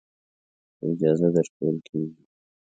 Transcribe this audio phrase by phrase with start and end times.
[0.77, 2.23] که اجازه درکول کېږي.